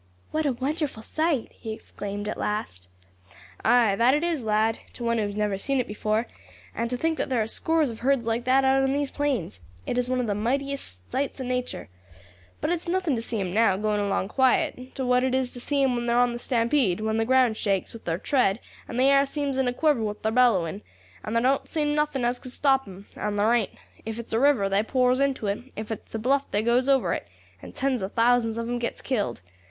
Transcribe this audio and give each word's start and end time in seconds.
"What 0.31 0.47
a 0.47 0.53
wonderful 0.53 1.03
sight!" 1.03 1.51
he 1.51 1.71
exclaimed 1.71 2.27
at 2.27 2.35
last. 2.39 2.87
"Ay, 3.63 3.95
that 3.97 4.15
it 4.15 4.23
is, 4.23 4.43
lad, 4.43 4.79
to 4.93 5.03
one 5.03 5.19
who 5.19 5.25
has 5.27 5.35
never 5.35 5.59
seen 5.59 5.79
it 5.79 5.91
afore; 5.91 6.25
and 6.73 6.89
to 6.89 6.97
think 6.97 7.19
that 7.19 7.29
thar 7.29 7.43
are 7.43 7.45
scores 7.45 7.87
of 7.91 7.99
herds 7.99 8.25
like 8.25 8.43
that 8.45 8.65
out 8.65 8.81
on 8.81 8.93
these 8.93 9.11
plains. 9.11 9.59
It's 9.85 10.09
one 10.09 10.19
of 10.19 10.25
the 10.25 10.33
mightiest 10.33 11.11
sights 11.11 11.39
of 11.39 11.45
natur. 11.45 11.87
But 12.61 12.71
it's 12.71 12.87
nothing 12.87 13.15
to 13.15 13.21
see 13.21 13.39
'em 13.39 13.53
now, 13.53 13.77
going 13.77 13.99
along 13.99 14.29
quiet, 14.29 14.95
to 14.95 15.05
what 15.05 15.23
it 15.23 15.35
is 15.35 15.51
to 15.53 15.59
see 15.59 15.83
'em 15.83 15.95
when 15.95 16.07
they 16.07 16.13
are 16.13 16.23
on 16.23 16.33
the 16.33 16.39
stampede, 16.39 16.99
when 16.99 17.17
the 17.17 17.23
ground 17.23 17.55
shakes 17.55 17.93
with 17.93 18.01
thar 18.05 18.17
tread, 18.17 18.59
and 18.87 18.99
the 18.99 19.03
air 19.03 19.23
seems 19.23 19.55
in 19.59 19.67
a 19.67 19.71
quiver 19.71 20.01
with 20.01 20.21
thar 20.23 20.31
bellowing; 20.31 20.81
thar 21.23 21.39
don't 21.39 21.69
seem 21.69 21.93
nothing 21.93 22.25
as 22.25 22.39
could 22.39 22.51
stop 22.53 22.87
'em, 22.87 23.05
and 23.15 23.37
thar 23.37 23.53
ain't. 23.53 23.69
If 24.03 24.17
it's 24.17 24.33
a 24.33 24.39
river, 24.39 24.67
they 24.67 24.81
pours 24.81 25.19
into 25.19 25.45
it; 25.45 25.71
if 25.75 25.91
it's 25.91 26.15
a 26.15 26.17
bluff, 26.17 26.49
they 26.49 26.63
goes 26.63 26.89
over 26.89 27.13
it, 27.13 27.27
and 27.61 27.75
tens 27.75 28.01
of 28.01 28.13
thousands 28.13 28.57
of 28.57 28.65
them 28.65 28.79
gets 28.79 29.03
killed. 29.03 29.41